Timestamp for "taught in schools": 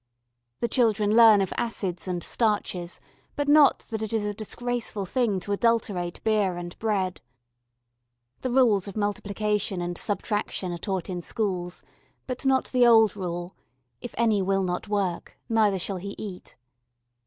10.79-11.83